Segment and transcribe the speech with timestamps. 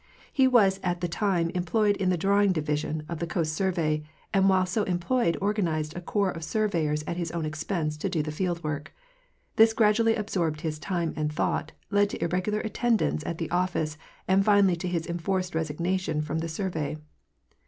[0.33, 4.01] He was at the time employed in the drawing division of the Coast Survey,
[4.33, 8.09] and while so employed organized a corps of sur veyors at his own expense to
[8.09, 8.87] do the fieldwork.
[9.57, 13.95] This gradually absorbed his time and thought, led to irregular attendance at the office,
[14.27, 16.97] and finally to his enforced resignation from the survey.